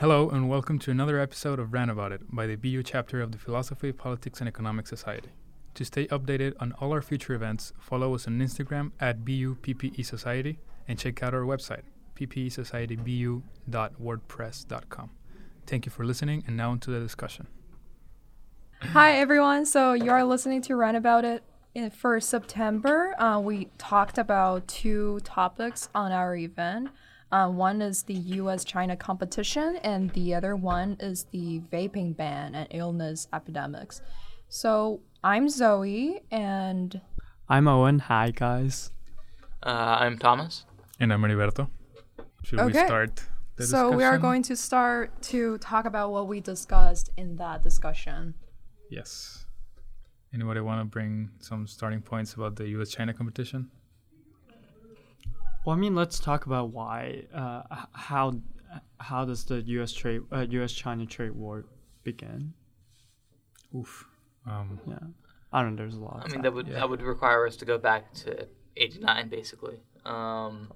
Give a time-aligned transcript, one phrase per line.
[0.00, 3.32] Hello, and welcome to another episode of Ran About It by the BU chapter of
[3.32, 5.28] the Philosophy, Politics, and Economics Society.
[5.74, 10.06] To stay updated on all our future events, follow us on Instagram at BU PPE
[10.06, 10.58] Society
[10.88, 11.82] and check out our website,
[12.18, 15.10] ppesocietybu.wordpress.com.
[15.66, 17.46] Thank you for listening, and now into the discussion.
[18.80, 19.66] Hi, everyone.
[19.66, 21.42] So, you are listening to Ran About It.
[21.74, 26.88] In, for September, uh, we talked about two topics on our event.
[27.32, 32.54] Uh, one is the US China competition, and the other one is the vaping ban
[32.54, 34.02] and illness epidemics.
[34.48, 37.00] So, I'm Zoe, and
[37.48, 38.00] I'm Owen.
[38.00, 38.90] Hi, guys.
[39.62, 40.64] Uh, I'm Thomas.
[40.98, 41.68] And I'm Heriberto.
[42.42, 43.22] Should we start
[43.60, 47.62] the so we are going to start to talk about what we discussed in that
[47.62, 48.34] discussion.
[48.90, 49.44] Yes.
[50.32, 53.70] Anybody want to bring some starting points about the US China competition?
[55.64, 58.40] Well, I mean, let's talk about why, uh, how,
[58.98, 59.92] how does the U.S.
[59.92, 61.66] trade, uh, U.S.-China trade war
[62.02, 62.54] begin?
[63.74, 64.06] Oof.
[64.46, 64.98] Um, Yeah,
[65.52, 65.82] I don't know.
[65.82, 66.20] There's a lot.
[66.22, 66.74] I of mean, that would yeah.
[66.74, 69.80] that would require us to go back to '89, basically.
[70.04, 70.72] Um,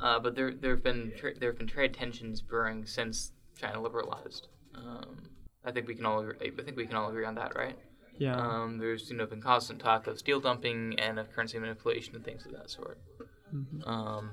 [0.00, 3.80] uh, but there there have been tra- there have been trade tensions brewing since China
[3.80, 4.48] liberalized.
[4.74, 5.22] Um,
[5.64, 7.76] I think we can all agree, I think we can all agree on that, right?
[8.18, 8.36] Yeah.
[8.36, 12.24] Um, there's you know been constant talk of steel dumping and of currency manipulation and
[12.24, 12.98] things of that sort.
[13.54, 13.88] Mm-hmm.
[13.88, 14.30] Um,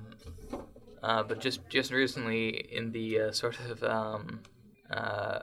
[1.03, 4.41] uh, but just just recently, in the uh, sort of um,
[4.89, 5.39] uh,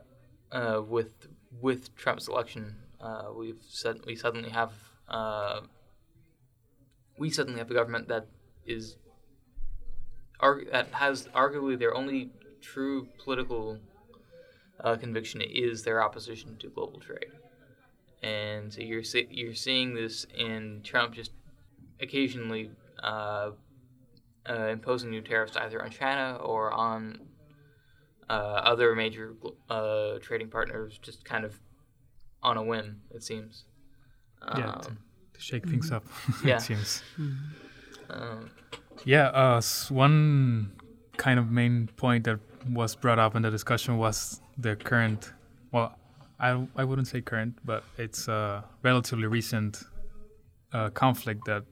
[0.50, 1.28] uh, with
[1.60, 3.62] with Trump's election, uh, we've
[4.06, 4.72] we suddenly have
[5.08, 5.60] uh,
[7.16, 8.26] we suddenly have a government that
[8.66, 8.96] is
[10.40, 13.78] arg- that has arguably their only true political
[14.80, 17.30] uh, conviction is their opposition to global trade,
[18.22, 21.32] and so you're see- you're seeing this in Trump just
[22.00, 22.70] occasionally
[23.02, 23.50] uh,
[24.48, 27.18] uh, imposing new tariffs either on China or on
[28.28, 29.34] uh, other major
[29.68, 31.60] uh, trading partners, just kind of
[32.42, 33.64] on a whim, it seems.
[34.56, 34.98] Yeah, Um,
[35.34, 36.04] to shake things up,
[36.44, 36.56] Yeah.
[36.56, 37.02] it seems.
[38.10, 38.50] um,
[39.04, 39.60] Yeah, uh,
[39.90, 40.72] one
[41.16, 45.41] kind of main point that was brought up in the discussion was the current, well,
[46.42, 49.84] I, I wouldn't say current, but it's a relatively recent
[50.72, 51.64] uh, conflict that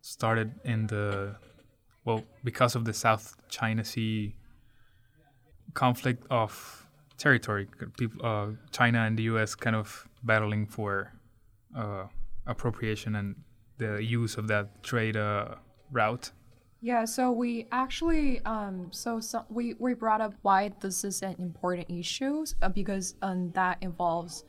[0.00, 1.36] started in the,
[2.04, 4.34] well, because of the South China Sea
[5.74, 6.84] conflict of
[7.16, 7.68] territory.
[7.96, 9.54] People, uh, China and the U.S.
[9.54, 11.12] kind of battling for
[11.76, 12.06] uh,
[12.46, 13.36] appropriation and
[13.78, 15.54] the use of that trade uh,
[15.92, 16.32] route.
[16.84, 21.36] Yeah, so we actually um so, so we we brought up why this is an
[21.38, 24.44] important issue uh, because um that involves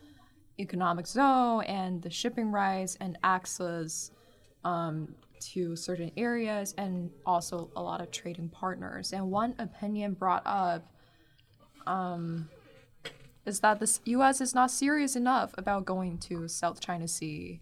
[0.58, 4.10] economic zone and the shipping rights and access
[4.64, 5.14] um
[5.52, 9.12] to certain areas and also a lot of trading partners.
[9.12, 10.82] And one opinion brought up
[11.86, 12.48] um
[13.46, 14.40] is that the U.S.
[14.40, 17.60] is not serious enough about going to South China Sea.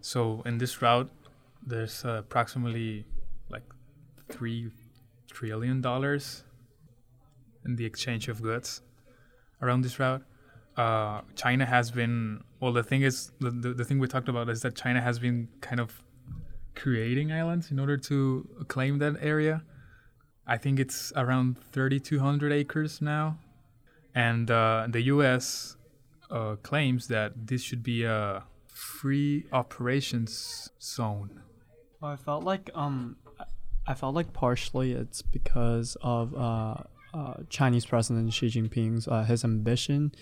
[0.00, 1.10] So in this route,
[1.64, 3.04] there's uh, approximately
[4.28, 4.70] like three
[5.30, 6.44] trillion dollars
[7.64, 8.82] in the exchange of goods
[9.60, 10.22] around this route.
[10.76, 12.72] Uh, China has been well.
[12.72, 15.48] The thing is, the, the the thing we talked about is that China has been
[15.60, 16.02] kind of
[16.74, 19.62] creating islands in order to claim that area.
[20.46, 23.38] I think it's around 3,200 acres now,
[24.14, 25.76] and uh, the U.S.
[26.30, 31.40] Uh, claims that this should be a free operations zone.
[32.00, 33.16] Well, I felt like um,
[33.86, 36.76] I felt like partially it's because of uh,
[37.14, 40.12] uh Chinese President Xi Jinping's uh, his ambition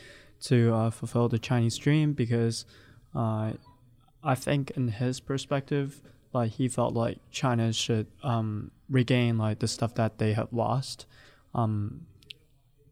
[0.42, 2.66] to uh, fulfill the Chinese dream because
[3.14, 3.52] uh,
[4.22, 9.68] I think in his perspective, like he felt like China should um regain like the
[9.68, 11.06] stuff that they have lost.
[11.54, 12.06] Um,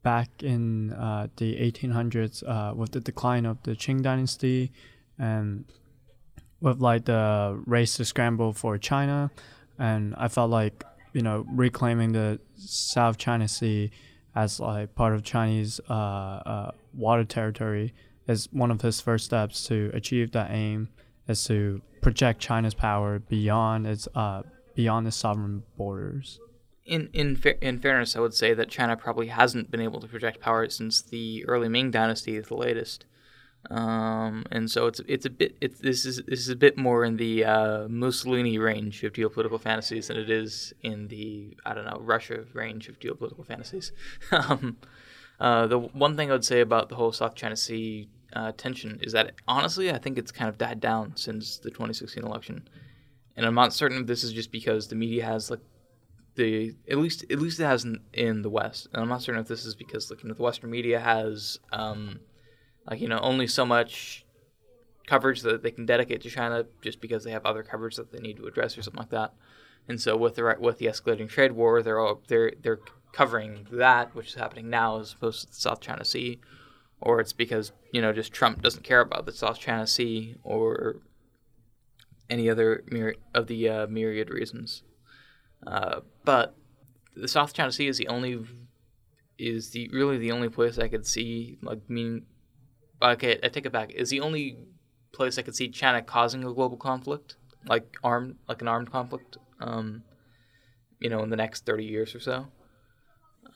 [0.03, 4.73] back in uh, the 1800s uh, with the decline of the Qing dynasty
[5.19, 5.65] and
[6.61, 9.31] with like the race to scramble for China
[9.79, 13.91] and I felt like you know reclaiming the South China Sea
[14.35, 17.93] as like part of Chinese uh, uh, water territory
[18.27, 20.89] is one of his first steps to achieve that aim
[21.29, 24.43] is to project China's power beyond its uh,
[24.75, 26.41] beyond its sovereign borders.
[26.85, 30.09] in in fa- in fairness, I would say that China probably hasn't been able to
[30.09, 33.07] project power since the early Ming Dynasty, the latest.
[33.71, 37.05] Um, and so it's it's a bit it's this is this is a bit more
[37.05, 41.85] in the uh, Mussolini range of geopolitical fantasies than it is in the I don't
[41.85, 43.93] know Russia range of geopolitical fantasies.
[44.33, 44.79] um,
[45.39, 48.99] uh, the one thing I would say about the whole South China Sea uh, tension
[49.01, 52.69] is that honestly I think it's kind of died down since the 2016 election,
[53.37, 55.61] and I'm not certain if this is just because the media has like
[56.35, 58.89] the at least at least it has in, in the West.
[58.93, 61.59] And I'm not certain if this is because like you know the Western media has
[61.73, 62.21] um,
[62.89, 64.25] like you know only so much
[65.07, 68.19] coverage that they can dedicate to China just because they have other coverage that they
[68.19, 69.35] need to address or something like that.
[69.89, 72.81] And so with the with the escalating trade war, they're all, they're they're
[73.13, 76.41] covering that, which is happening now, as opposed to the South China Sea,
[77.01, 80.97] or it's because you know just Trump doesn't care about the South China Sea or
[82.31, 84.83] any other myri- of the uh, myriad reasons.
[85.67, 86.55] Uh, but
[87.17, 88.45] the South China Sea is the only
[89.39, 92.27] is the really the only place I could see like mean.
[93.03, 93.93] Okay, I take it back.
[93.93, 94.59] Is the only
[95.13, 99.39] place I could see China causing a global conflict, like armed, like an armed conflict.
[99.61, 100.03] Um,
[101.01, 102.47] you know, in the next thirty years or so.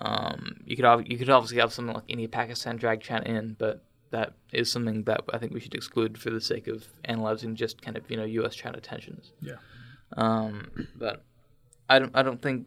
[0.01, 3.83] Um, you could you could obviously have something like India, Pakistan drag China in, but
[4.11, 7.81] that is something that I think we should exclude for the sake of analyzing just
[7.81, 8.55] kind of you know U.S.
[8.55, 9.33] China tensions.
[9.41, 9.57] Yeah.
[10.17, 11.25] Um, but
[11.89, 12.67] I don't I don't think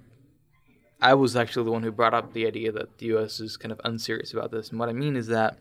[1.02, 3.40] I was actually the one who brought up the idea that the U.S.
[3.40, 5.58] is kind of unserious about this, and what I mean is that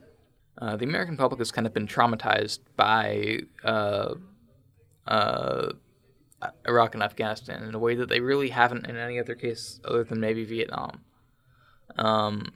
[0.60, 4.14] uh, the American public has kind of been traumatized by uh,
[5.06, 5.72] uh,
[6.66, 10.04] Iraq and Afghanistan in a way that they really haven't in any other case other
[10.04, 11.00] than maybe Vietnam.
[11.96, 12.52] Um,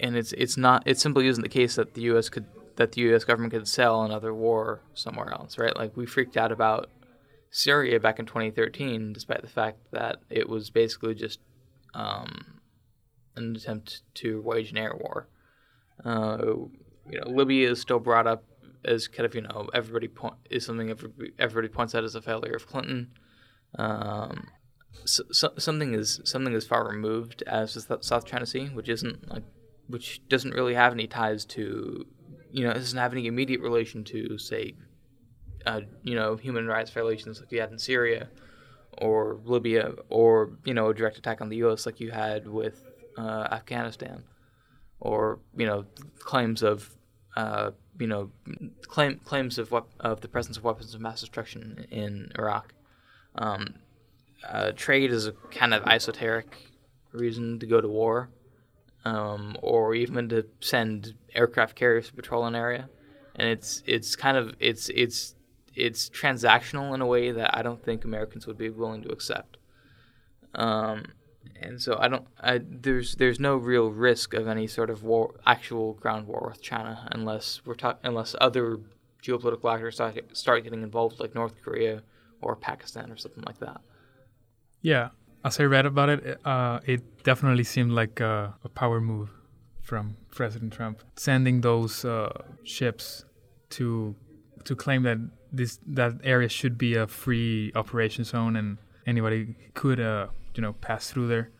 [0.00, 2.28] and it's it's not it simply isn't the case that the U.S.
[2.28, 2.46] could
[2.76, 3.24] that the U.S.
[3.24, 5.76] government could sell another war somewhere else, right?
[5.76, 6.90] Like we freaked out about
[7.50, 11.38] Syria back in 2013, despite the fact that it was basically just
[11.94, 12.60] um,
[13.36, 15.28] an attempt to wage an air war.
[16.04, 16.66] Uh,
[17.10, 18.44] you know, Libya is still brought up
[18.84, 22.22] as kind of you know everybody point is something everybody, everybody points out as a
[22.22, 23.10] failure of Clinton.
[23.78, 24.48] Um,
[25.04, 29.30] so, so, something is something as far removed as the South China Sea, which isn't
[29.30, 29.42] like,
[29.88, 32.06] which doesn't really have any ties to,
[32.50, 34.74] you know, doesn't have any immediate relation to, say,
[35.66, 38.28] uh, you know, human rights violations like you had in Syria,
[38.98, 41.86] or Libya, or you know, a direct attack on the U.S.
[41.86, 42.82] like you had with
[43.18, 44.22] uh, Afghanistan,
[45.00, 45.84] or you know,
[46.18, 46.90] claims of,
[47.36, 48.30] uh, you know,
[48.82, 52.72] claim claims of what of the presence of weapons of mass destruction in Iraq.
[53.36, 53.74] Um,
[54.48, 56.56] uh, trade is a kind of esoteric
[57.12, 58.28] reason to go to war,
[59.04, 62.88] um, or even to send aircraft carriers to patrol an area,
[63.36, 65.34] and it's it's kind of it's it's
[65.74, 69.56] it's transactional in a way that I don't think Americans would be willing to accept.
[70.54, 71.06] Um,
[71.60, 72.26] and so I don't.
[72.40, 76.62] I, there's there's no real risk of any sort of war, actual ground war with
[76.62, 78.78] China, unless we're talking unless other
[79.22, 82.02] geopolitical actors start, start getting involved, like North Korea
[82.40, 83.80] or Pakistan or something like that.
[84.82, 85.10] Yeah,
[85.44, 89.30] as I read about it, uh, it definitely seemed like a, a, power move
[89.80, 93.24] from President Trump, sending those uh, ships
[93.70, 94.14] to
[94.64, 95.18] to claim that
[95.52, 100.72] this that area should be a free operation zone and anybody could uh, you know
[100.74, 101.50] pass through there.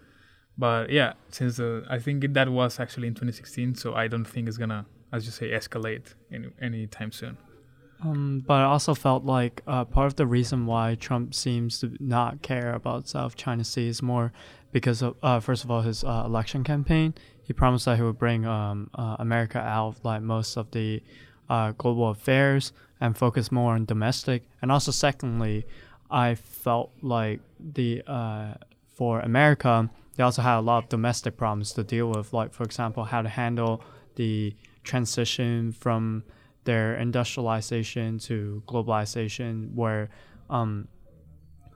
[0.56, 4.49] But yeah, since uh, I think that was actually in 2016, so I don't think
[4.49, 7.37] it's gonna, as you say, escalate any anytime soon.
[8.02, 11.96] Um, but I also felt like uh, part of the reason why Trump seems to
[12.00, 14.32] not care about South China Sea is more
[14.73, 17.14] because of, uh, first of all, his uh, election campaign.
[17.43, 21.02] He promised that he would bring um, uh, America out of like most of the
[21.49, 24.43] uh, global affairs and focus more on domestic.
[24.61, 25.67] And also, secondly,
[26.11, 28.55] I felt like the uh,
[28.94, 32.62] for America, they also had a lot of domestic problems to deal with, like for
[32.62, 33.82] example, how to handle
[34.15, 36.24] the transition from
[36.65, 40.08] their industrialization to globalization, where
[40.48, 40.89] um,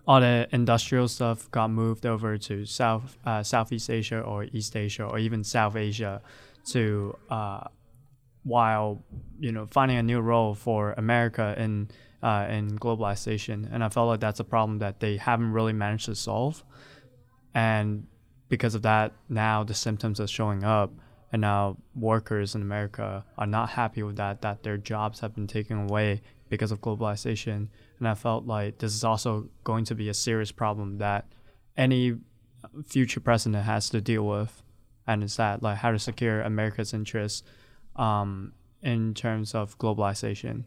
[0.06, 5.04] all the industrial stuff got moved over to South uh, Southeast Asia or East Asia
[5.04, 6.22] or even South Asia,
[6.66, 7.64] to uh,
[8.44, 9.02] while
[9.40, 11.88] you know finding a new role for America in
[12.22, 16.06] uh, in globalization, and I felt like that's a problem that they haven't really managed
[16.06, 16.64] to solve,
[17.54, 18.06] and
[18.48, 20.92] because of that, now the symptoms are showing up
[21.32, 25.46] and now workers in America are not happy with that that their jobs have been
[25.46, 30.08] taken away because of globalization and I felt like this is also going to be
[30.08, 31.26] a serious problem that
[31.76, 32.16] any
[32.86, 34.62] future president has to deal with
[35.06, 37.42] and it's that like how to secure America's interests
[37.96, 38.52] um,
[38.82, 40.64] in terms of globalization.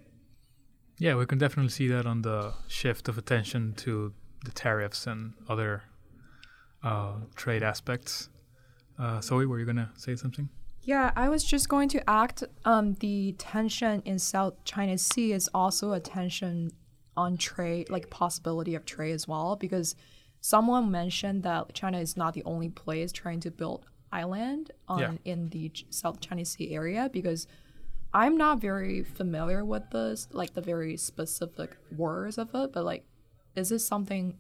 [0.97, 5.33] Yeah, we can definitely see that on the shift of attention to the tariffs and
[5.49, 5.83] other
[6.83, 8.29] uh, trade aspects.
[8.97, 10.49] Uh, Zoe, were you gonna say something?
[10.83, 12.43] Yeah, I was just going to act.
[12.65, 16.71] Um, the tension in South China Sea is also a tension
[17.15, 19.95] on trade, like possibility of trade as well, because
[20.39, 25.31] someone mentioned that China is not the only place trying to build island on yeah.
[25.31, 27.47] in the South China Sea area because
[28.13, 33.05] I'm not very familiar with this, like the very specific words of it, but like,
[33.55, 34.37] is this something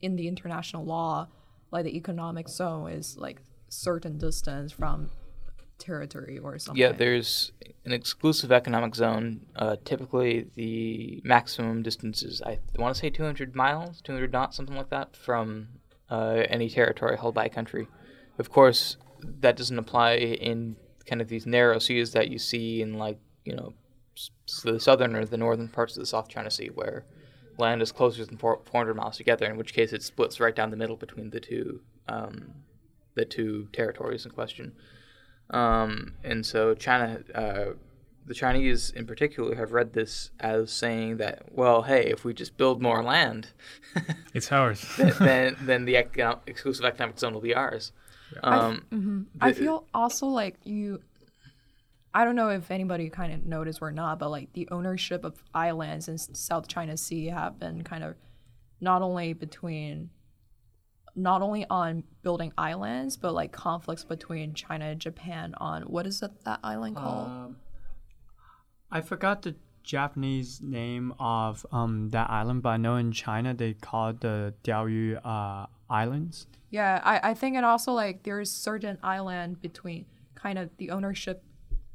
[0.00, 1.28] in the international law
[1.70, 5.10] like the economic zone is like certain distance from
[5.78, 6.80] territory or something.
[6.80, 7.52] Yeah, there's
[7.84, 9.40] an exclusive economic zone.
[9.56, 14.76] Uh, typically, the maximum distance is, I want to say 200 miles, 200 knots, something
[14.76, 15.68] like that, from
[16.10, 17.88] uh, any territory held by a country.
[18.38, 18.96] Of course,
[19.40, 23.54] that doesn't apply in kind of these narrow seas that you see in, like, you
[23.54, 23.74] know,
[24.64, 27.04] the southern or the northern parts of the South China Sea, where
[27.58, 30.76] land is closer than 400 miles together, in which case it splits right down the
[30.76, 32.52] middle between the two, um,
[33.14, 34.72] the two territories in question.
[35.50, 37.64] Um, and so China, uh,
[38.26, 42.56] the Chinese in particular, have read this as saying that, well, hey, if we just
[42.56, 43.48] build more land,
[44.34, 44.86] It's ours.
[44.98, 47.92] then, then then the econo- exclusive economic zone will be ours.
[48.42, 51.00] Um, I the- feel also like you.
[52.18, 55.40] I don't know if anybody kind of noticed or not, but like the ownership of
[55.54, 58.16] islands in South China Sea have been kind of
[58.80, 60.10] not only between,
[61.14, 66.18] not only on building islands, but like conflicts between China and Japan on what is
[66.18, 67.28] that, that island called?
[67.28, 67.56] Um,
[68.90, 73.74] I forgot the Japanese name of um that island, but I know in China they
[73.74, 76.48] call it the Diaoyu uh, Islands.
[76.70, 81.44] Yeah, I, I think and also like there's certain island between kind of the ownership,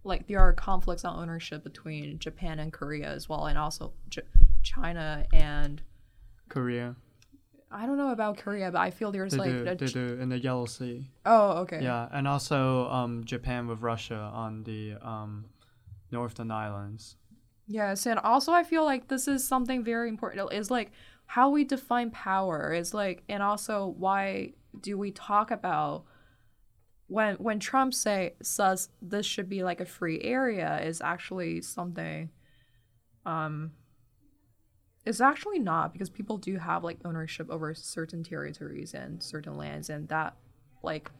[0.04, 4.22] like there are conflicts on ownership between Japan and Korea as well, and also J-
[4.62, 5.82] China and
[6.50, 6.96] Korea.
[7.72, 9.94] I don't know about Korea, but I feel there's They like do, a they Ch-
[9.94, 11.08] do in the Yellow Sea.
[11.26, 15.46] oh okay Yeah, and also um Japan with Russia on the um
[16.12, 17.16] Northern Islands.
[17.66, 20.54] yes, and also I feel like this is something very important.
[20.54, 20.92] Is like
[21.26, 26.04] how we define power is like, and also why do we talk about
[27.14, 32.28] when when Trump say says this should be like a free area is actually something
[33.24, 33.72] um
[35.06, 39.92] it's actually not because people do have like ownership over certain territories and certain lands
[39.92, 40.36] and that
[40.82, 41.12] like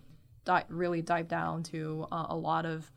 [0.46, 2.92] di- really dive down to uh, a lot of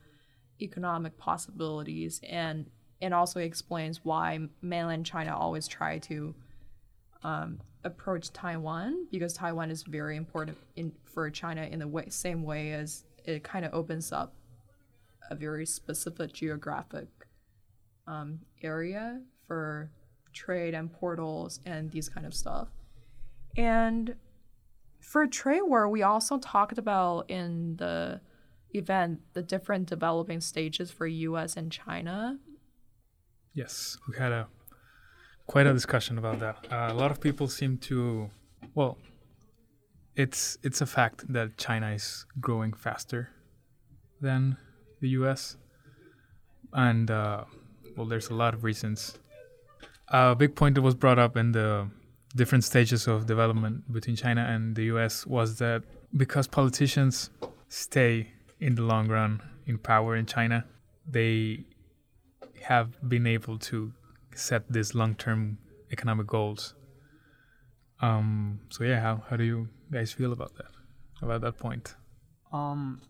[0.63, 2.65] economic possibilities and
[3.03, 6.35] and also explains why mainland China always try to
[7.23, 12.43] um, approach Taiwan because Taiwan is very important in for China in the way, same
[12.43, 14.35] way as it kind of opens up
[15.31, 17.09] a very specific geographic
[18.07, 19.91] um, area for
[20.35, 22.69] trade and portals and these kind of stuff.
[23.57, 24.17] And
[25.01, 28.21] for trade war, we also talked about in the
[28.75, 31.57] event the different developing stages for U.S.
[31.57, 32.39] and China.
[33.55, 34.49] Yes, we had a
[35.47, 36.67] quite a discussion about that.
[36.71, 38.29] Uh, a lot of people seem to,
[38.75, 38.99] well,
[40.17, 43.31] it's it's a fact that China is growing faster
[44.21, 44.57] than
[45.01, 45.57] the U.S.
[46.73, 47.45] and uh,
[47.97, 49.19] well, there's a lot of reasons.
[50.09, 51.89] A big point that was brought up in the
[52.35, 55.27] different stages of development between China and the U.S.
[55.27, 55.83] was that
[56.17, 57.31] because politicians
[57.69, 60.65] stay in the long run in power in China,
[61.07, 61.65] they
[62.63, 63.93] have been able to
[64.35, 65.59] set these long-term
[65.93, 66.75] economic goals.
[68.01, 70.67] Um, so yeah, how how do you guys feel about that?
[71.23, 71.95] About that point?
[72.53, 73.01] Um,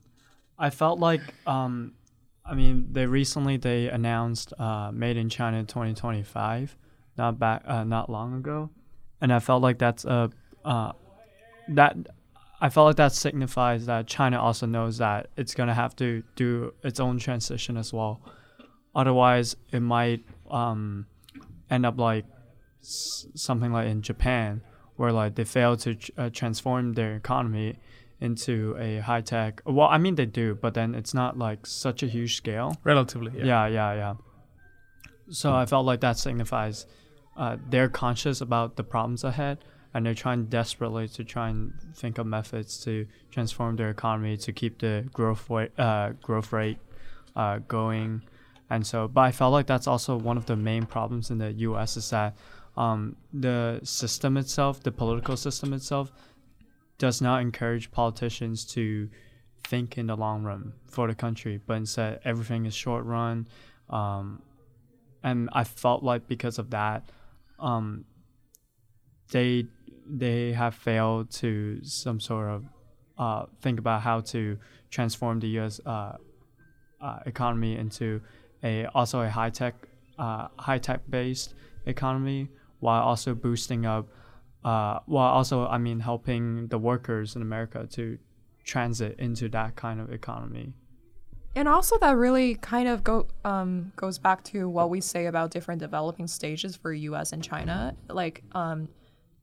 [0.58, 1.92] I felt like um,
[2.44, 6.76] I mean, they recently they announced uh, Made in China 2025,
[7.18, 8.70] not back uh, not long ago,
[9.20, 10.30] and I felt like that's a
[10.64, 10.92] uh,
[11.68, 11.96] that
[12.60, 16.72] I felt like that signifies that China also knows that it's gonna have to do
[16.82, 18.20] its own transition as well.
[18.94, 21.06] Otherwise, it might um,
[21.68, 22.24] end up like
[22.80, 24.62] s- something like in Japan,
[24.96, 27.78] where like they fail to uh, transform their economy
[28.20, 29.62] into a high tech.
[29.64, 32.76] Well, I mean they do, but then it's not like such a huge scale.
[32.84, 33.44] Relatively, yeah.
[33.44, 34.14] Yeah, yeah, yeah.
[35.28, 36.86] So I felt like that signifies
[37.36, 39.58] uh, they're conscious about the problems ahead,
[39.92, 44.52] and they're trying desperately to try and think of methods to transform their economy to
[44.52, 46.78] keep the growth rate, uh, growth rate
[47.34, 48.22] uh, going.
[48.70, 51.52] And so, but I felt like that's also one of the main problems in the
[51.52, 51.96] U.S.
[51.96, 52.36] is that
[52.76, 56.12] um, the system itself, the political system itself,
[56.98, 59.08] does not encourage politicians to
[59.64, 63.46] think in the long run for the country, but instead everything is short run.
[63.90, 64.42] Um,
[65.22, 67.10] and I felt like because of that,
[67.58, 68.04] um,
[69.30, 69.66] they
[70.08, 72.64] they have failed to some sort of
[73.18, 74.58] uh, think about how to
[74.90, 75.80] transform the U.S.
[75.84, 76.16] Uh,
[77.00, 78.20] uh, economy into
[78.62, 79.74] a also a high tech
[80.18, 81.54] uh, high tech based
[81.86, 82.48] economy
[82.80, 84.08] while also boosting up
[84.64, 88.18] uh, while also I mean helping the workers in America to
[88.64, 90.74] transit into that kind of economy.
[91.54, 95.52] And also that really kind of go um, goes back to what we say about
[95.52, 97.32] different developing stages for U.S.
[97.32, 98.88] and China, like um,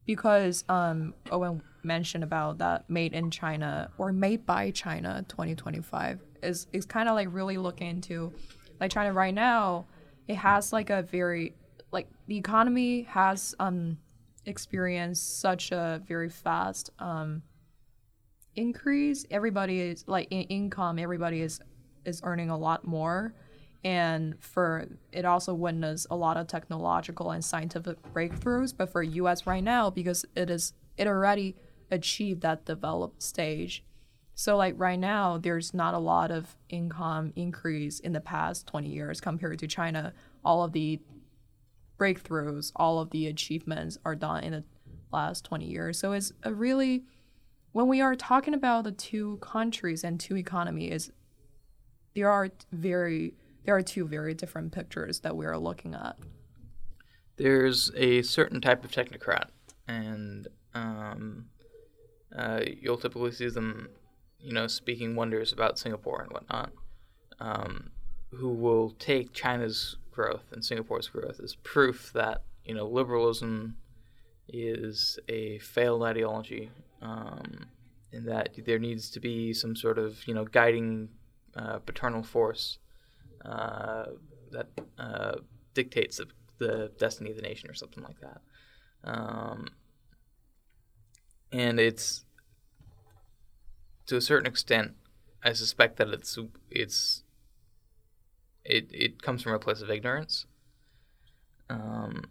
[0.06, 6.66] because um, Owen mentioned about that made in China or made by China 2025 is
[6.72, 8.32] is kind of like really looking into
[8.78, 9.86] like China right now.
[10.28, 11.54] It has like a very
[11.94, 13.96] like the economy has um
[14.44, 17.42] experienced such a very fast um
[18.56, 19.24] increase.
[19.30, 20.98] Everybody is like in income.
[20.98, 21.60] Everybody is
[22.04, 23.34] is earning a lot more
[23.84, 29.46] and for it also witnessed a lot of technological and scientific breakthroughs but for us
[29.46, 31.54] right now because it is it already
[31.90, 33.84] achieved that developed stage
[34.34, 38.88] so like right now there's not a lot of income increase in the past 20
[38.88, 40.12] years compared to china
[40.44, 40.98] all of the
[41.98, 44.64] breakthroughs all of the achievements are done in the
[45.12, 47.04] last 20 years so it's a really
[47.72, 51.10] when we are talking about the two countries and two economies
[52.14, 53.34] there are very
[53.64, 56.16] there are two very different pictures that we are looking at.
[57.36, 59.46] There's a certain type of technocrat,
[59.88, 61.46] and um,
[62.36, 63.88] uh, you'll typically see them,
[64.38, 66.72] you know, speaking wonders about Singapore and whatnot,
[67.40, 67.90] um,
[68.32, 73.76] who will take China's growth and Singapore's growth is proof that you know liberalism
[74.48, 76.70] is a failed ideology,
[77.02, 77.66] um,
[78.12, 81.08] and that there needs to be some sort of you know guiding
[81.56, 82.78] uh, paternal force
[83.44, 84.06] uh,
[84.50, 84.68] that
[84.98, 85.36] uh,
[85.74, 86.26] dictates the,
[86.58, 88.40] the, destiny of the nation or something like that.
[89.04, 89.68] Um,
[91.52, 92.24] and it's
[94.06, 94.92] to a certain extent,
[95.42, 96.38] I suspect that it's
[96.70, 97.23] it's
[98.64, 100.46] it it comes from a place of ignorance.
[101.70, 102.24] Um,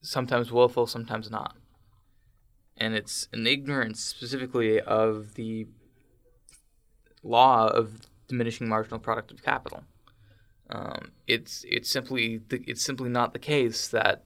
[0.00, 1.56] sometimes willful, sometimes not,
[2.76, 5.66] and it's an ignorance specifically of the
[7.22, 9.84] law of diminishing marginal product of capital.
[10.70, 14.24] Um, it's it's simply it's simply not the case that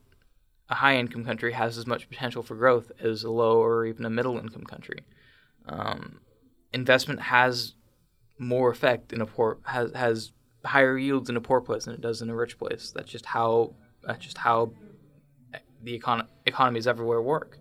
[0.68, 4.04] a high income country has as much potential for growth as a low or even
[4.04, 5.00] a middle income country.
[5.66, 6.20] Um,
[6.72, 7.74] investment has
[8.38, 10.32] more effect in a poor has has
[10.64, 12.92] higher yields in a poor place than it does in a rich place.
[12.94, 14.72] That's just how that's just how
[15.82, 17.58] the econ- economies everywhere work.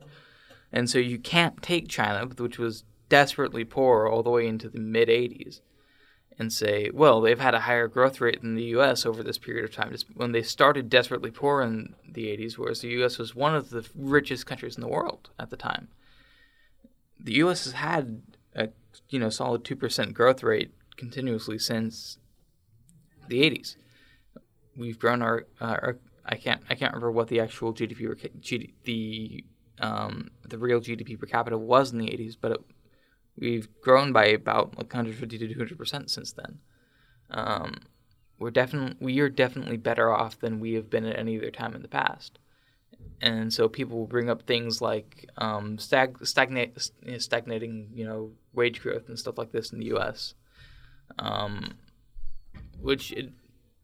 [0.72, 4.80] And so you can't take China, which was desperately poor all the way into the
[4.80, 5.62] mid 80s,
[6.40, 9.06] and say, well, they've had a higher growth rate than the U.S.
[9.06, 9.92] over this period of time.
[9.92, 13.18] Just when they started desperately poor in the 80s, whereas the U.S.
[13.18, 15.90] was one of the richest countries in the world at the time.
[17.20, 17.66] The U.S.
[17.66, 18.22] has had
[18.56, 18.70] a
[19.10, 22.18] you know solid two percent growth rate continuously since
[23.32, 23.76] the 80s.
[24.78, 29.44] We've grown our, uh, our I can't I can't remember what the actual GDP the
[29.80, 32.62] um, the real GDP per capita was in the 80s, but it
[33.38, 36.60] We've grown by about like 150 to 200 percent since then.
[37.30, 37.80] Um,
[38.38, 41.76] we're definitely we are definitely better off than we have been at any other time
[41.76, 42.39] in the past.
[43.22, 46.78] And so people will bring up things like um, stag, stagnate,
[47.20, 50.34] stagnating, you know, wage growth and stuff like this in the U.S.
[51.20, 51.76] Um,
[52.82, 53.32] which it,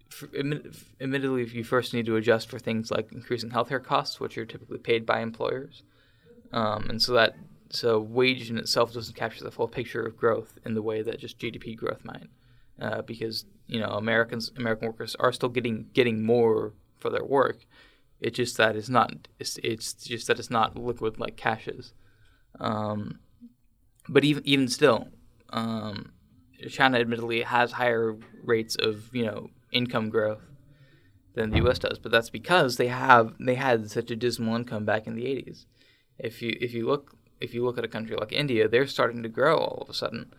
[0.10, 4.38] for, admittedly, if you first need to adjust for things like increasing healthcare costs, which
[4.38, 5.84] are typically paid by employers,
[6.52, 7.36] um, and so that
[7.70, 11.20] so wage in itself doesn't capture the full picture of growth in the way that
[11.20, 12.30] just GDP growth might,
[12.82, 17.66] uh, because you know Americans American workers are still getting getting more for their work.
[18.20, 21.94] It's just that it's not it's, it's just that it's not liquid like cash is.
[22.60, 23.20] Um,
[24.10, 25.10] but even even still,
[25.50, 26.14] um,
[26.70, 30.42] China admittedly has higher rates of you know income growth
[31.36, 31.80] than the U.S.
[31.80, 35.24] does, but that's because they have they had such a dismal income back in the
[35.24, 35.66] 80s.
[36.18, 39.24] If you if you look if you look at a country like India, they're starting
[39.24, 40.34] to grow all of a sudden.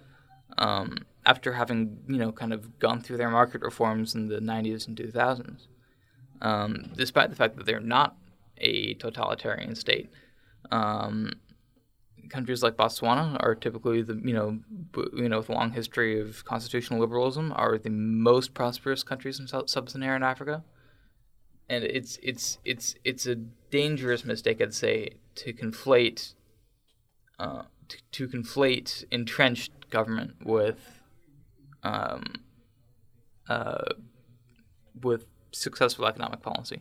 [0.57, 4.89] Um, after having, you know, kind of gone through their market reforms in the 90s
[4.89, 5.67] and 2000s,
[6.41, 8.17] um, despite the fact that they're not
[8.57, 10.11] a totalitarian state.
[10.71, 11.33] Um,
[12.29, 14.59] countries like Botswana are typically the, you know,
[15.15, 19.47] you know, with a long history of constitutional liberalism, are the most prosperous countries in
[19.47, 20.65] sub-Saharan Africa.
[21.69, 26.35] And it's it's it's it's a dangerous mistake, I'd say, to conflate
[27.39, 31.03] uh, to, to, conflate entrenched government with
[31.83, 32.25] um,
[33.51, 33.85] uh,
[35.03, 36.81] with successful economic policy.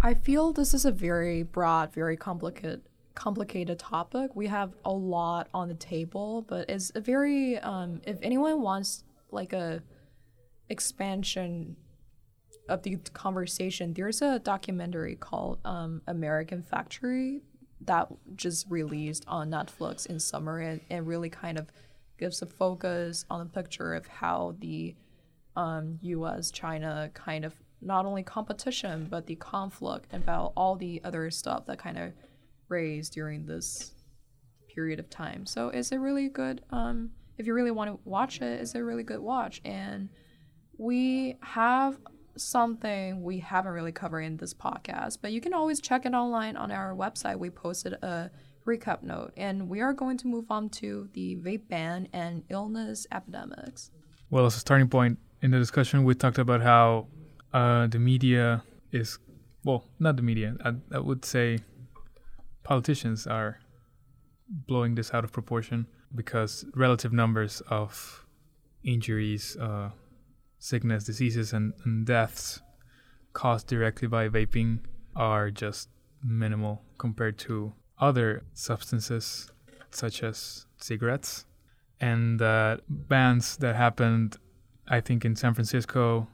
[0.00, 2.87] I feel this is a very broad, very complicated
[3.18, 4.30] complicated topic.
[4.36, 9.02] We have a lot on the table, but it's a very um, if anyone wants
[9.32, 9.82] like a
[10.68, 11.76] expansion
[12.68, 17.42] of the conversation, there's a documentary called um, American Factory
[17.80, 21.66] that just released on Netflix in summer and, and really kind of
[22.20, 24.94] gives a focus on the picture of how the
[25.56, 26.52] um, U.S.
[26.52, 31.78] China kind of not only competition but the conflict about all the other stuff that
[31.78, 32.12] kind of
[32.68, 33.92] raised during this
[34.74, 35.46] period of time.
[35.46, 38.82] So it's a really good um if you really want to watch it, it's a
[38.82, 39.60] really good watch.
[39.64, 40.08] And
[40.76, 41.98] we have
[42.36, 46.56] something we haven't really covered in this podcast, but you can always check it online
[46.56, 47.38] on our website.
[47.38, 48.30] We posted a
[48.66, 53.06] recap note, and we are going to move on to the vape ban and illness
[53.12, 53.90] epidemics.
[54.30, 57.06] Well, as a starting point in the discussion, we talked about how
[57.52, 59.18] uh, the media is,
[59.64, 61.60] well, not the media, I, I would say
[62.68, 63.58] politicians are
[64.46, 68.26] blowing this out of proportion because relative numbers of
[68.84, 69.88] injuries, uh,
[70.58, 72.60] sickness, diseases, and, and deaths
[73.32, 74.80] caused directly by vaping
[75.16, 75.88] are just
[76.22, 79.50] minimal compared to other substances
[79.90, 81.46] such as cigarettes.
[82.02, 84.36] And uh, bans that happened,
[84.86, 86.28] I think, in San Francisco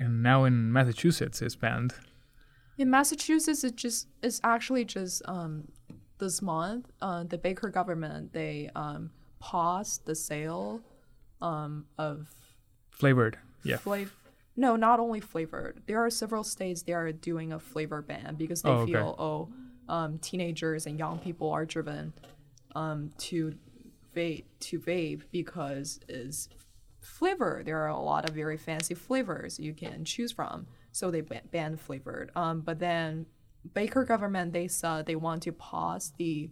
[0.00, 1.94] and now in Massachusetts is banned.
[2.78, 5.68] In Massachusetts, it just it's actually just um,
[6.18, 6.90] this month.
[7.00, 10.80] Uh, the Baker government they um, paused the sale
[11.40, 12.28] um, of
[12.90, 13.76] Flavored, yeah.
[13.76, 14.10] flav-
[14.56, 15.82] no, not only flavored.
[15.86, 18.92] There are several states they are doing a flavor ban because they Oh, okay.
[18.92, 22.12] feel oh, um, teenagers and young people are driven
[22.76, 23.54] um, to
[24.14, 26.48] vape to vape because it's
[27.00, 27.62] flavor.
[27.64, 30.66] There are a lot of very fancy flavors you can choose from.
[30.94, 32.30] So they ban- banned flavored.
[32.36, 33.26] Um, but then
[33.72, 36.50] Baker government they said they want to pause the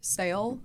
[0.00, 0.60] sale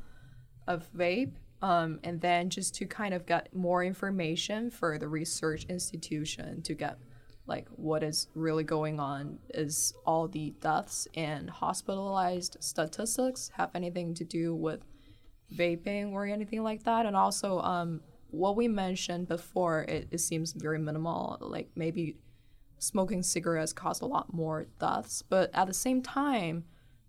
[0.67, 5.65] of vape um, and then just to kind of get more information for the research
[5.65, 6.97] institution to get
[7.45, 14.13] like what is really going on is all the deaths and hospitalized statistics have anything
[14.13, 14.81] to do with
[15.55, 20.51] vaping or anything like that and also um, what we mentioned before it, it seems
[20.53, 22.17] very minimal like maybe
[22.80, 26.63] smoking cigarettes caused a lot more deaths but at the same time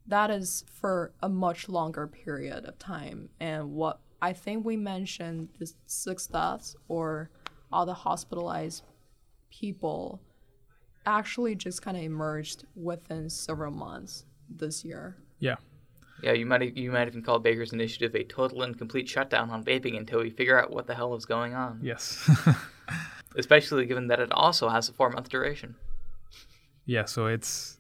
[0.08, 3.28] that is for a much longer period of time.
[3.38, 7.30] And what I think we mentioned the six deaths or
[7.70, 8.82] all the hospitalized
[9.50, 10.20] people
[11.04, 15.16] actually just kind of emerged within several months this year.
[15.38, 15.56] Yeah.
[16.22, 19.62] Yeah, you might you might even call Baker's initiative a total and complete shutdown on
[19.62, 21.78] vaping until we figure out what the hell is going on.
[21.80, 22.28] Yes.
[23.38, 25.76] Especially given that it also has a four month duration.
[26.86, 27.04] yeah.
[27.04, 27.78] So it's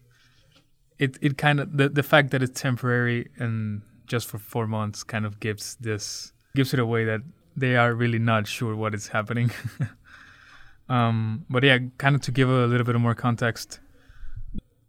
[0.98, 5.04] it it kind of the the fact that it's temporary and just for four months
[5.04, 7.20] kind of gives this gives it away that
[7.56, 9.50] they are really not sure what is happening.
[10.88, 13.80] um, but yeah, kind of to give a little bit more context.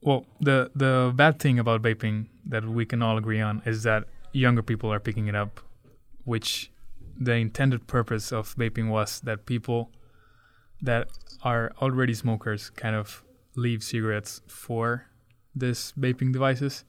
[0.02, 4.06] Well, the the bad thing about vaping that we can all agree on is that
[4.32, 5.60] younger people are picking it up,
[6.24, 6.72] which
[7.20, 9.92] the intended purpose of vaping was that people
[10.82, 11.10] that
[11.44, 13.24] are already smokers kind of
[13.56, 15.06] leave cigarettes for
[15.56, 16.86] this vaping devices.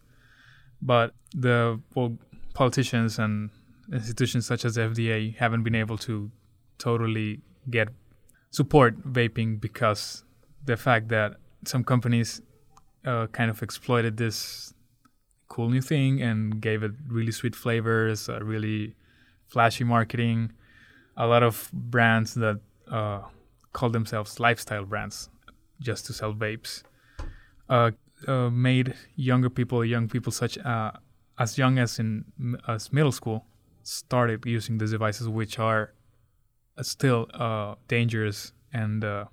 [0.83, 2.17] But the well,
[2.55, 3.51] politicians and
[3.93, 6.31] institutions such as FDA haven't been able to
[6.79, 7.89] totally get
[8.51, 10.25] support vaping because
[10.65, 12.41] the fact that some companies
[13.05, 14.75] uh, kind of exploited this
[15.49, 18.95] cool new thing and gave it really sweet flavors, uh, really
[19.49, 20.53] flashy marketing.
[21.17, 23.23] A lot of brands that uh,
[23.73, 25.29] call themselves lifestyle brands
[25.81, 26.83] just to sell vapes
[27.71, 27.93] uh,
[28.27, 30.93] uh, made younger people, young people such uh,
[31.39, 32.25] as young as in
[32.69, 33.47] as middle school,
[33.83, 35.95] started using these devices, which are
[36.77, 39.25] uh, still uh, dangerous and uh,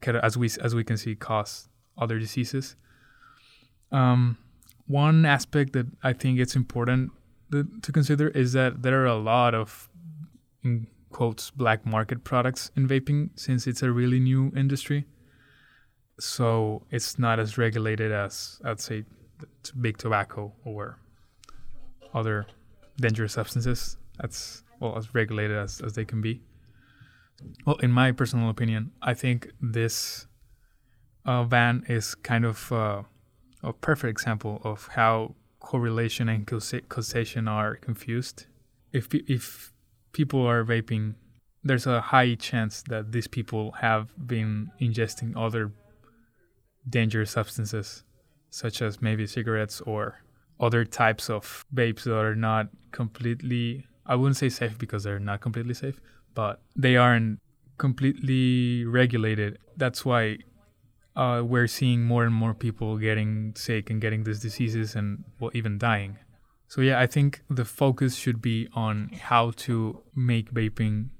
[0.00, 2.76] can, as we as we can see, cause other diseases.
[3.92, 4.36] Um,
[4.86, 7.12] one aspect that I think it's important
[7.50, 9.88] th- to consider is that there are a lot of
[10.62, 15.06] in quotes black market products in vaping since it's a really new industry
[16.18, 19.04] so it's not as regulated as I'd say
[19.80, 20.98] big tobacco or
[22.14, 22.46] other
[22.98, 23.96] dangerous substances.
[24.18, 26.40] That's well as regulated as, as they can be.
[27.66, 30.26] Well, in my personal opinion, I think this
[31.26, 33.02] uh, ban is kind of uh,
[33.62, 38.46] a perfect example of how correlation and causation are confused.
[38.92, 39.72] If if
[40.16, 41.14] people are vaping,
[41.62, 45.72] there's a high chance that these people have been ingesting other
[46.88, 48.02] dangerous substances,
[48.48, 50.00] such as maybe cigarettes or
[50.58, 55.42] other types of vapes that are not completely, I wouldn't say safe because they're not
[55.42, 56.00] completely safe,
[56.34, 57.40] but they aren't
[57.76, 59.58] completely regulated.
[59.76, 60.38] That's why
[61.14, 65.50] uh, we're seeing more and more people getting sick and getting these diseases and well,
[65.52, 66.16] even dying.
[66.68, 71.10] So, yeah, I think the focus should be on how to make vaping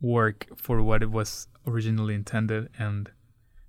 [0.00, 3.10] work for what it was originally intended and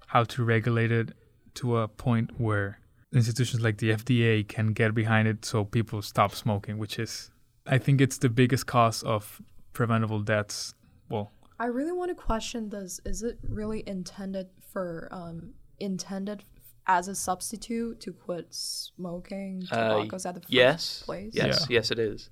[0.08, 1.13] how to regulate it
[1.56, 2.79] to a point where
[3.13, 7.32] institutions like the FDA can get behind it so people stop smoking, which is,
[7.67, 9.41] I think, it's the biggest cause of
[9.73, 10.73] preventable deaths.
[11.10, 12.99] Well, I really want to question this.
[13.06, 16.43] Is it really intended for um intended
[16.87, 21.03] as a substitute to quit smoking Uh, tobaccos at the first yes.
[21.03, 21.33] place?
[21.33, 21.67] Yes.
[21.69, 22.29] Yes, it is.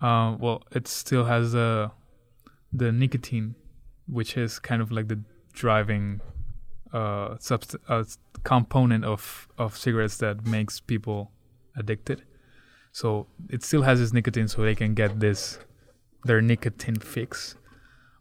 [0.00, 1.90] uh, well, it still has the
[2.72, 3.54] the nicotine,
[4.06, 5.18] which is kind of like the
[5.52, 6.20] driving
[6.92, 8.04] uh, subst- uh,
[8.44, 11.30] component of of cigarettes that makes people
[11.76, 12.22] addicted.
[12.92, 15.58] So it still has this nicotine, so they can get this
[16.24, 17.54] their nicotine fix,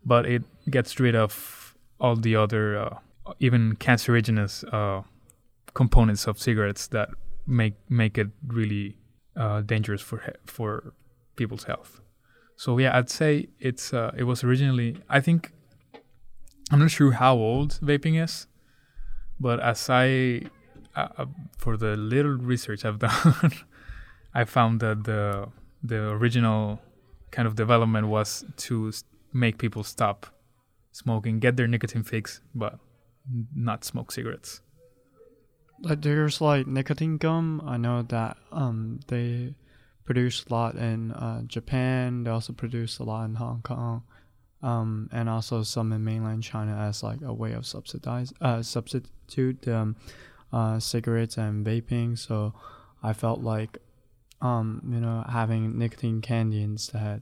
[0.05, 2.99] but it gets rid of all the other uh,
[3.39, 5.03] even cancerogenous uh,
[5.73, 7.09] components of cigarettes that
[7.45, 8.95] make make it really
[9.35, 10.93] uh, dangerous for for
[11.35, 12.01] people's health.
[12.55, 15.51] So yeah, I'd say it's uh, it was originally I think
[16.71, 18.47] I'm not sure how old vaping is,
[19.39, 20.41] but as I
[20.95, 21.25] uh, uh,
[21.57, 23.51] for the little research I've done,
[24.33, 25.47] I found that the
[25.83, 26.79] the original
[27.31, 28.91] kind of development was to
[29.33, 30.25] make people stop
[30.91, 32.79] smoking, get their nicotine fix, but
[33.55, 34.61] not smoke cigarettes.
[35.81, 37.61] Like there's like nicotine gum.
[37.65, 39.55] I know that um they
[40.09, 42.23] produce a lot in uh, Japan.
[42.23, 44.01] They also produce a lot in Hong Kong,
[44.63, 49.67] um, and also some in mainland China as like a way of subsidize uh substitute
[49.67, 49.95] um,
[50.51, 52.17] uh, cigarettes and vaping.
[52.17, 52.53] So
[53.03, 53.77] I felt like
[54.41, 57.21] um you know having nicotine candy instead,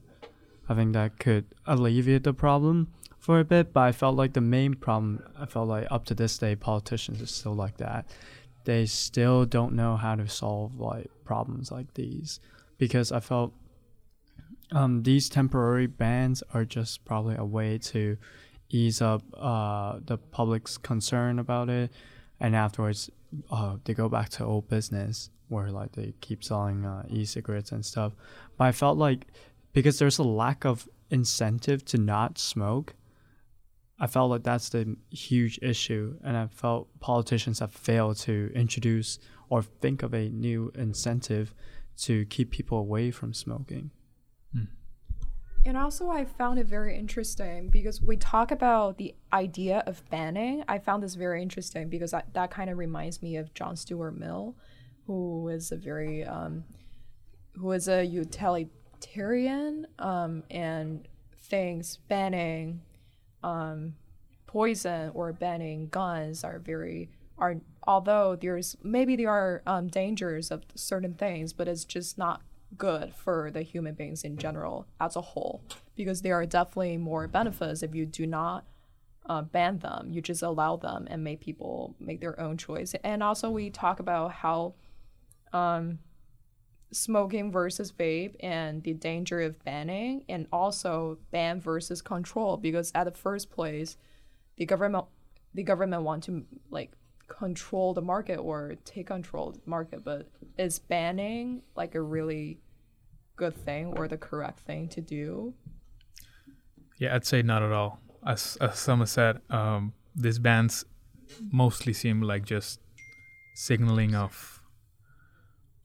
[0.68, 3.72] I think that could alleviate the problem for a bit.
[3.72, 5.22] But I felt like the main problem.
[5.38, 8.06] I felt like up to this day, politicians are still like that
[8.68, 12.38] they still don't know how to solve like problems like these
[12.76, 13.54] because I felt
[14.72, 18.18] um, these temporary bans are just probably a way to
[18.68, 21.90] ease up uh, the public's concern about it,
[22.40, 23.08] and afterwards
[23.50, 27.86] uh, they go back to old business where like they keep selling uh, e-cigarettes and
[27.86, 28.12] stuff.
[28.58, 29.28] But I felt like
[29.72, 32.92] because there's a lack of incentive to not smoke,
[34.00, 39.18] I felt like that's the huge issue, and I felt politicians have failed to introduce
[39.48, 41.54] or think of a new incentive
[41.98, 43.90] to keep people away from smoking.
[45.66, 50.64] And also, I found it very interesting because we talk about the idea of banning.
[50.68, 54.12] I found this very interesting because that, that kind of reminds me of John Stuart
[54.12, 54.56] Mill,
[55.06, 56.64] who is a very, um,
[57.54, 62.80] who is a utilitarian um, and thinks banning
[63.42, 63.94] um,
[64.46, 70.62] poison or banning guns are very are although there's maybe there are um, dangers of
[70.74, 72.42] certain things, but it's just not
[72.76, 75.62] good for the human beings in general as a whole.
[75.96, 78.64] Because there are definitely more benefits if you do not
[79.28, 80.08] uh, ban them.
[80.10, 82.94] You just allow them and make people make their own choice.
[83.04, 84.74] And also we talk about how
[85.52, 85.98] um,
[86.90, 93.04] smoking versus vape and the danger of banning and also ban versus control because at
[93.04, 93.96] the first place
[94.56, 95.04] the government
[95.54, 96.92] the government want to like
[97.26, 102.58] control the market or take control the market but is banning like a really
[103.36, 105.54] good thing or the correct thing to do
[106.98, 108.00] Yeah, I'd say not at all.
[108.26, 110.84] As as said, um, these bans
[111.52, 112.80] mostly seem like just
[113.54, 114.57] signaling of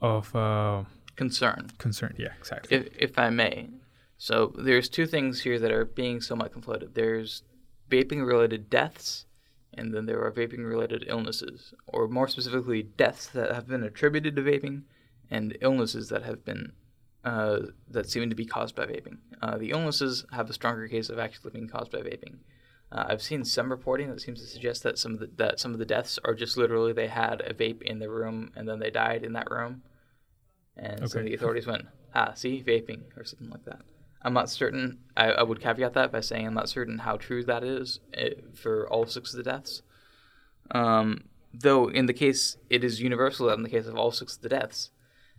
[0.04, 0.84] of uh,
[1.16, 1.72] Concern.
[1.80, 2.14] concern.
[2.18, 2.78] Yeah, exactly.
[2.78, 3.70] if, if I may.
[4.18, 6.94] So there's two things here that are being somewhat conflated.
[6.94, 7.44] There's
[7.90, 9.26] vaping related deaths,
[9.74, 14.36] and then there are vaping related illnesses, or more specifically, deaths that have been attributed
[14.36, 14.84] to vaping,
[15.32, 16.74] and illnesses that have been
[17.24, 19.18] uh, that seem to be caused by vaping.
[19.42, 22.36] Uh, the illnesses have a stronger case of actually being caused by vaping.
[22.92, 25.72] Uh, I've seen some reporting that seems to suggest that some of the that some
[25.74, 28.80] of the deaths are just literally they had a vape in the room and then
[28.80, 29.82] they died in that room,
[30.78, 33.82] and so the authorities went, ah, see, vaping or something like that.
[34.22, 35.00] I'm not certain.
[35.18, 38.36] I, I would caveat that by saying I'm not certain how true that is eh,
[38.54, 39.82] for all six of the deaths.
[40.72, 44.38] Um, though in the case, it is universal that in the case of all six
[44.38, 44.92] of the deaths,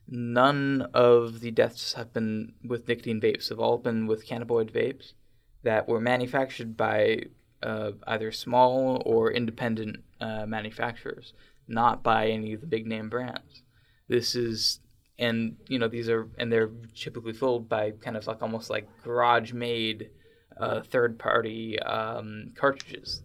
[0.07, 3.49] none of the deaths have been with nicotine vapes.
[3.49, 5.15] Have all been with cannabinoid vapes
[5.63, 7.23] that were manufactured by
[7.63, 11.33] uh, either small or independent uh, manufacturers,
[11.67, 13.63] not by any of the big name brands.
[14.07, 14.81] This is,
[15.19, 18.89] and you know, these are, and they're typically filled by kind of like almost like
[19.03, 20.11] garage made
[20.59, 23.23] uh, third party um, cartridges.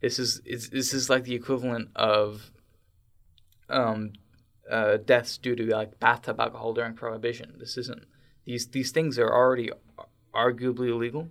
[0.00, 2.50] This is, is this is like the equivalent of
[3.70, 4.12] um,
[4.70, 7.54] uh, deaths due to like bathtub alcohol during prohibition.
[7.58, 8.04] This isn't
[8.44, 9.70] these these things are already
[10.34, 11.28] arguably illegal,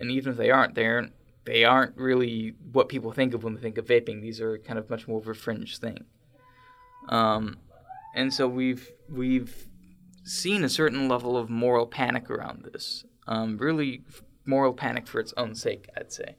[0.00, 1.12] and even if they aren't, they aren't
[1.44, 4.22] they aren't really what people think of when they think of vaping.
[4.22, 6.04] These are kind of much more of a fringe thing.
[7.08, 7.58] Um,
[8.14, 9.68] and so we've we've
[10.24, 13.04] seen a certain level of moral panic around this.
[13.26, 14.02] Um, really,
[14.46, 16.36] moral panic for its own sake, I'd say.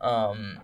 [0.00, 0.60] Um,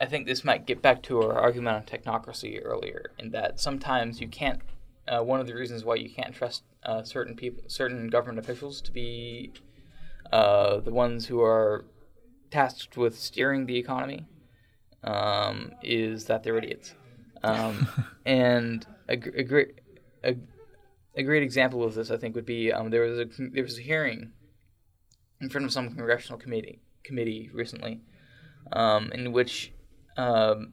[0.00, 4.20] I think this might get back to our argument on technocracy earlier, in that sometimes
[4.20, 4.60] you can't.
[5.06, 8.80] Uh, one of the reasons why you can't trust uh, certain people, certain government officials,
[8.82, 9.52] to be
[10.32, 11.86] uh, the ones who are
[12.50, 14.26] tasked with steering the economy,
[15.02, 16.94] um, is that they're idiots.
[17.42, 17.88] Um,
[18.26, 19.80] and a, a great
[20.28, 23.64] a, a great example of this, I think, would be um, there was a there
[23.64, 24.32] was a hearing
[25.40, 28.00] in front of some congressional committee committee recently,
[28.72, 29.72] um, in which
[30.16, 30.72] um,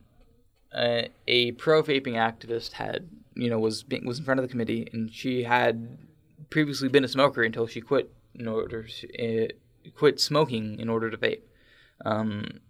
[0.76, 4.88] a, a pro vaping activist had you know was was in front of the committee,
[4.92, 5.98] and she had
[6.50, 9.48] previously been a smoker until she quit in order to, uh,
[9.96, 11.42] quit smoking in order to vape.
[12.04, 12.62] Um,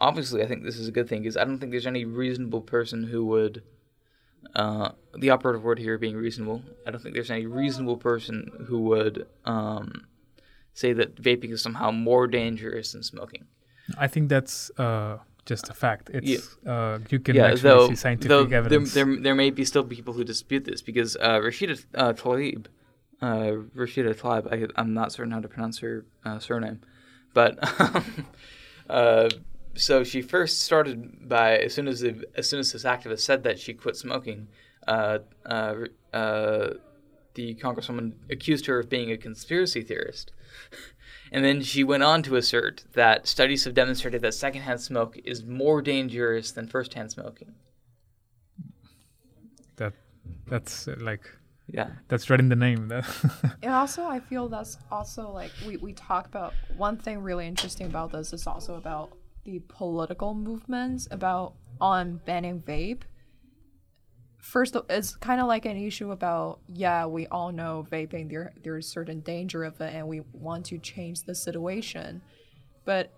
[0.00, 2.60] obviously, I think this is a good thing because I don't think there's any reasonable
[2.60, 3.62] person who would.
[4.54, 6.62] Uh, the operative word here being reasonable.
[6.86, 10.06] I don't think there's any reasonable person who would um,
[10.72, 13.46] say that vaping is somehow more dangerous than smoking.
[13.98, 16.10] I think that's uh, just a fact.
[16.12, 16.72] It's Yeah.
[16.72, 18.94] uh, you can yeah, actually though, see scientific though there, evidence.
[18.94, 22.66] there, there may be still people who dispute this because uh, Rashida uh, Tlaib,
[23.20, 26.80] uh, Rashida Tlaib, I, I'm not certain how to pronounce her uh, surname,
[27.34, 27.58] but
[28.90, 29.28] uh,
[29.76, 33.42] so she first started by as soon as the, as soon as this activist said
[33.44, 34.48] that she quit smoking,
[34.86, 35.74] uh, uh,
[36.12, 36.70] uh,
[37.34, 40.32] the congresswoman accused her of being a conspiracy theorist.
[41.32, 45.42] And then she went on to assert that studies have demonstrated that secondhand smoke is
[45.42, 47.54] more dangerous than firsthand smoking.
[49.76, 49.94] that
[50.46, 51.28] that's uh, like
[51.66, 51.88] Yeah.
[52.06, 52.86] that's right in the name.
[52.88, 53.04] That
[53.62, 57.86] And also, I feel that's also like we, we talk about one thing really interesting
[57.86, 63.02] about this is also about the political movements about on banning vape.
[64.38, 68.86] First, it's kind of like an issue about yeah, we all know vaping there there's
[68.86, 72.22] certain danger of it, and we want to change the situation,
[72.84, 73.10] but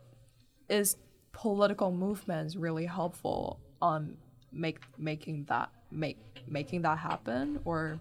[0.68, 0.96] is
[1.32, 4.16] political movements really helpful on
[4.52, 8.00] make making that make making that happen, or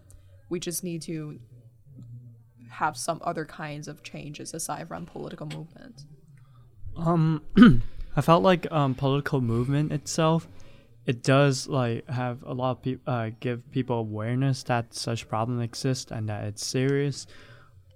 [0.49, 1.39] we just need to
[2.69, 6.05] have some other kinds of changes aside from political movements
[6.97, 7.41] Um,
[8.15, 10.47] I felt like um political movement itself,
[11.05, 15.61] it does like have a lot of people uh, give people awareness that such problem
[15.61, 17.27] exists and that it's serious,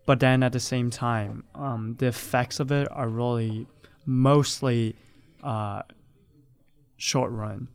[0.06, 3.68] but then at the same time, um, the effects of it are really
[4.06, 4.96] mostly
[5.44, 5.82] uh
[6.98, 7.70] short run.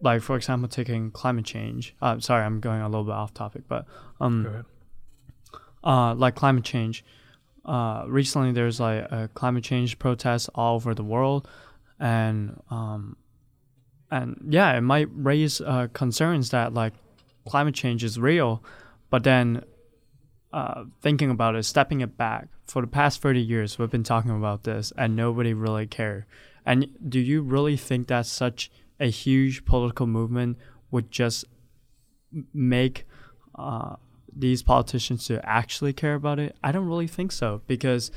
[0.00, 1.94] Like for example, taking climate change.
[2.00, 3.84] Uh, sorry, I'm going a little bit off topic, but
[4.20, 4.64] um,
[5.82, 7.04] uh, like climate change.
[7.64, 11.48] Uh, recently, there's like a climate change protest all over the world,
[12.00, 13.16] and um,
[14.10, 16.94] and yeah, it might raise uh, concerns that like
[17.46, 18.62] climate change is real,
[19.10, 19.62] but then
[20.52, 22.48] uh, thinking about it, stepping it back.
[22.66, 26.24] For the past thirty years, we've been talking about this, and nobody really cared.
[26.64, 30.58] And do you really think that such a huge political movement
[30.90, 31.44] would just
[32.52, 33.06] make
[33.54, 33.96] uh,
[34.38, 36.56] these politicians to actually care about it?
[36.62, 38.10] I don't really think so because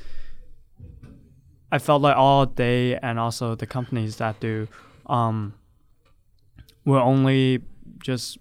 [1.71, 4.67] I felt like all they and also the companies that do
[5.07, 5.53] um,
[6.85, 7.61] will only
[8.03, 8.37] just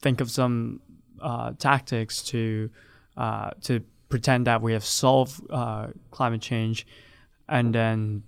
[0.00, 0.80] think of some
[1.20, 2.70] uh, tactics to
[3.16, 6.86] uh, to pretend that we have solved uh, climate change,
[7.48, 8.22] and then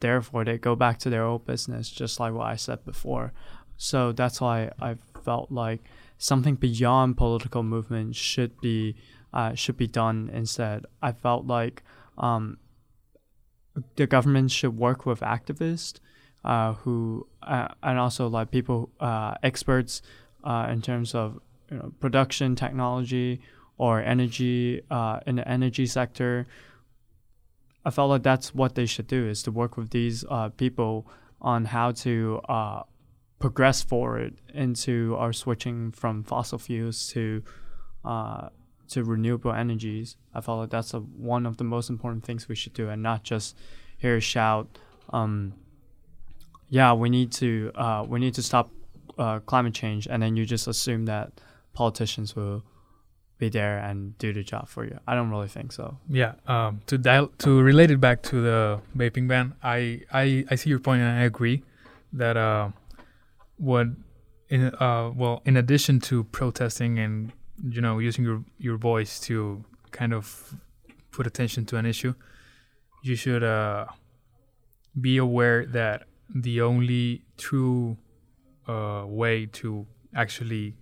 [0.00, 3.32] therefore they go back to their old business, just like what I said before.
[3.76, 5.80] So that's why I felt like
[6.18, 8.96] something beyond political movement should be
[9.32, 10.84] uh, should be done instead.
[11.00, 11.82] I felt like
[12.18, 12.58] um,
[13.96, 16.00] the government should work with activists
[16.44, 20.02] uh, who uh, and also like people uh, experts
[20.44, 23.40] uh, in terms of you know, production technology
[23.76, 26.46] or energy uh, in the energy sector.
[27.84, 30.24] I felt like that's what they should do is to work with these
[30.56, 31.06] people
[31.40, 32.40] on how to
[33.38, 37.42] progress forward into our switching from fossil fuels to
[38.04, 38.48] uh,
[38.88, 40.16] to renewable energies.
[40.34, 43.02] I felt like that's a, one of the most important things we should do, and
[43.02, 43.56] not just
[43.96, 44.78] hear a shout,
[45.10, 45.54] um,
[46.68, 48.70] "Yeah, we need to uh, we need to stop
[49.18, 51.32] uh, climate change," and then you just assume that
[51.74, 52.64] politicians will
[53.38, 54.98] be there and do the job for you.
[55.06, 55.98] I don't really think so.
[56.08, 60.56] Yeah, um, to dial to relate it back to the vaping ban, I I, I
[60.56, 61.62] see your point and I agree
[62.12, 62.36] that
[64.48, 67.32] in uh, well in addition to protesting and
[67.62, 70.54] you know using your your voice to kind of
[71.10, 72.14] put attention to an issue,
[73.02, 73.86] you should uh,
[75.00, 76.04] be aware that
[76.34, 77.96] the only true
[78.66, 80.76] uh, way to actually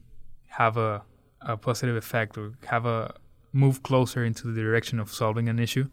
[0.49, 1.03] have a,
[1.43, 3.15] a positive effect or have a
[3.53, 5.89] move closer into the direction of solving an issue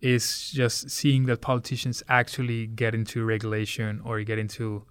[0.00, 4.84] is just seeing that politicians actually get into regulation or get into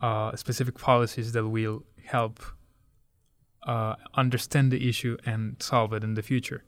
[0.00, 2.40] uh, specific policies that will help
[3.66, 6.64] uh, understand the issue and solve it in the future.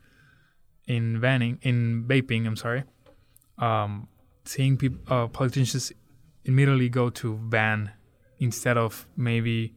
[0.87, 2.85] In banning, in vaping, I'm sorry,
[3.59, 4.09] um,
[4.45, 5.93] seeing peop- uh, politicians
[6.45, 7.93] immediately go to ban
[8.39, 9.75] instead of maybe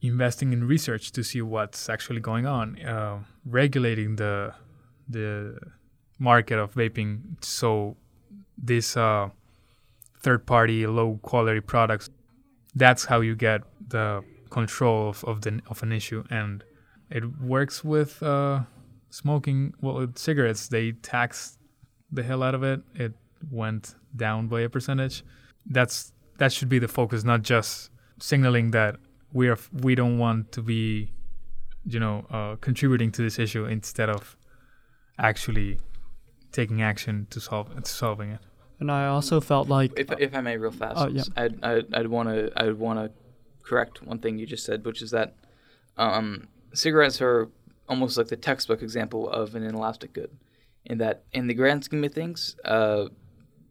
[0.00, 4.54] investing in research to see what's actually going on, uh, regulating the
[5.08, 5.58] the
[6.18, 7.96] market of vaping so
[8.62, 9.28] these uh,
[10.20, 12.10] third party low quality products
[12.78, 16.24] that's how you get the control of, of the of an issue.
[16.30, 16.64] And
[17.10, 18.60] it works with uh,
[19.10, 20.68] smoking well with cigarettes.
[20.68, 21.58] They tax
[22.10, 22.80] the hell out of it.
[22.94, 23.12] It
[23.50, 25.24] went down by a percentage.
[25.66, 28.96] That's that should be the focus not just signaling that
[29.32, 31.12] we are we don't want to be
[31.84, 34.36] you know uh, contributing to this issue instead of
[35.18, 35.78] actually
[36.52, 38.40] taking action to solve to solving it
[38.80, 41.24] And I also felt like If, if I may, real fast, Oh, yeah.
[41.36, 43.10] I'd I'd, I'd want to I'd want to
[43.62, 45.34] correct one thing you just said, which is that
[45.96, 47.48] um, cigarettes are
[47.88, 50.30] almost like the textbook example of an inelastic good,
[50.84, 53.06] in that in the grand scheme of things, uh,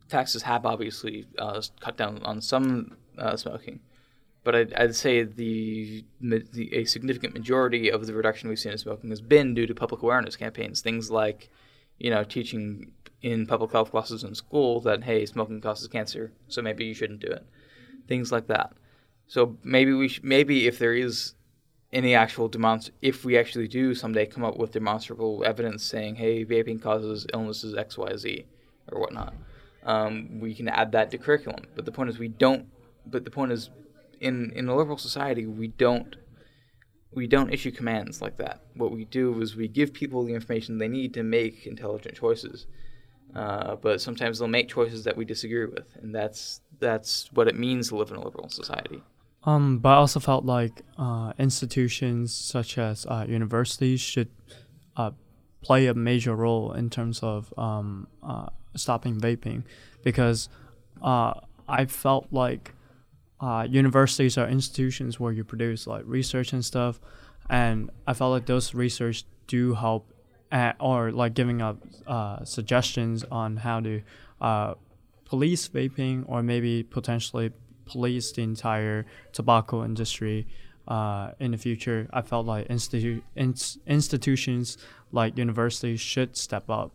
[0.10, 3.80] taxes have obviously uh, cut down on some uh, smoking,
[4.44, 8.78] but I'd, I'd say the, the a significant majority of the reduction we've seen in
[8.78, 11.50] smoking has been due to public awareness campaigns, things like
[12.00, 12.92] you know, teaching
[13.22, 17.20] in public health classes in school that hey, smoking causes cancer, so maybe you shouldn't
[17.20, 17.46] do it.
[18.08, 18.74] Things like that.
[19.28, 21.34] So maybe we sh- maybe if there is
[21.92, 26.46] any actual demonst- if we actually do someday come up with demonstrable evidence saying hey,
[26.46, 28.46] vaping causes illnesses X Y Z
[28.92, 29.34] or whatnot,
[29.84, 31.66] um, we can add that to curriculum.
[31.76, 32.68] But the point is we don't.
[33.06, 33.70] But the point is,
[34.20, 36.16] in in a liberal society, we don't
[37.12, 38.62] we don't issue commands like that.
[38.76, 42.68] What we do is we give people the information they need to make intelligent choices.
[43.36, 47.56] Uh, but sometimes they'll make choices that we disagree with, and that's that's what it
[47.56, 49.04] means to live in a liberal society.
[49.44, 54.30] Um, but I also felt like uh, institutions such as uh, universities should
[54.96, 55.12] uh,
[55.62, 59.64] play a major role in terms of um, uh, stopping vaping,
[60.04, 60.50] because
[61.02, 62.74] I felt like
[63.70, 67.00] universities are institutions where you produce like research and stuff,
[67.50, 70.12] and I felt like those research do help,
[70.52, 74.02] at, or like giving up uh, suggestions on how to
[74.42, 74.74] uh,
[75.26, 77.52] police vaping or maybe potentially
[77.86, 80.48] police the entire tobacco industry
[80.88, 82.08] uh, in the future.
[82.14, 84.78] I felt like institu- ins- institutions
[85.12, 86.92] like universities should step up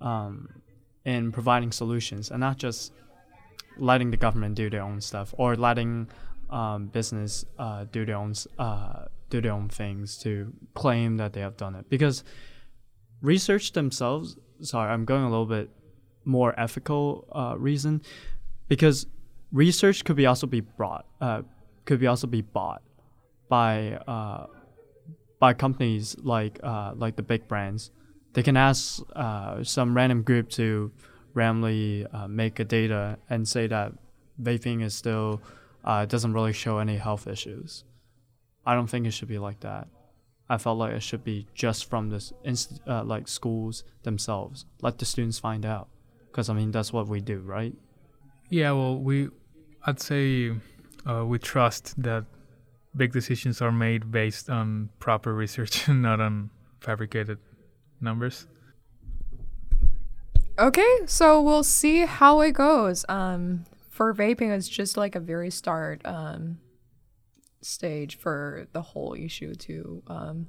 [0.00, 0.62] um,
[1.04, 2.92] in providing solutions and not just
[3.76, 6.08] letting the government do their own stuff or letting
[6.50, 11.40] um, business uh, do their own uh, do their own things to claim that they
[11.40, 12.24] have done it because
[13.22, 15.70] research themselves sorry i'm going a little bit
[16.24, 18.02] more ethical uh, reason
[18.68, 19.06] because
[19.50, 21.42] research could be also be brought uh,
[21.84, 22.82] could be also be bought
[23.48, 24.46] by uh,
[25.40, 27.90] by companies like uh, like the big brands.
[28.34, 30.92] They can ask uh, some random group to
[31.32, 33.92] randomly uh, make a data and say that
[34.40, 35.40] vaping is still
[35.84, 37.84] doesn't really show any health issues.
[38.66, 39.88] I don't think it should be like that
[40.48, 44.64] I felt like it should be just from this inst- uh, like schools themselves.
[44.80, 45.88] Let the students find out,
[46.30, 47.74] because I mean that's what we do, right?
[48.48, 49.28] Yeah, well, we,
[49.84, 50.52] I'd say,
[51.06, 52.24] uh, we trust that
[52.96, 57.38] big decisions are made based on proper research and not on fabricated
[58.00, 58.46] numbers.
[60.58, 63.04] Okay, so we'll see how it goes.
[63.08, 66.58] Um, for vaping, it's just like a very start um,
[67.60, 70.46] stage for the whole issue to um,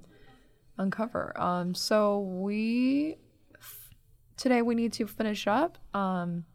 [0.78, 1.40] uncover.
[1.40, 3.18] Um, so we
[4.38, 5.78] today we need to finish up.
[5.94, 6.46] Um,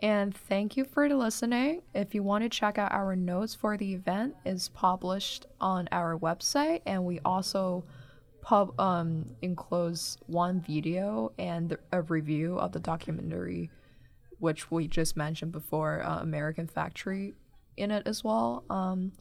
[0.00, 1.82] and thank you for listening.
[1.92, 6.16] If you want to check out our notes for the event, is published on our
[6.16, 7.84] website, and we also
[8.40, 13.70] pub um enclose one video and a review of the documentary,
[14.38, 17.34] which we just mentioned before, uh, American Factory,
[17.76, 18.64] in it as well.
[18.70, 19.12] Um,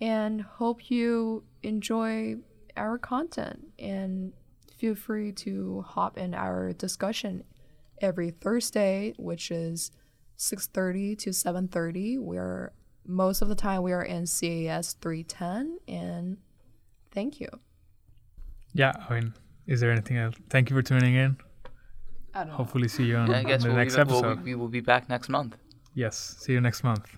[0.00, 2.36] and hope you enjoy
[2.76, 4.32] our content and
[4.76, 7.44] feel free to hop in our discussion
[8.00, 9.90] every Thursday, which is
[10.36, 12.18] 6:30 to 7:30.
[12.18, 12.72] We're
[13.06, 16.38] most of the time we are in CAS 310 and
[17.10, 17.48] thank you.
[18.72, 19.34] Yeah, I mean,
[19.66, 20.34] is there anything else?
[20.50, 21.36] Thank you for tuning in.
[22.34, 22.54] I don't know.
[22.54, 24.42] Hopefully, see you on, I on the we'll next be, we'll, episode.
[24.42, 25.56] we will be back next month.
[25.94, 27.16] Yes, see you next month.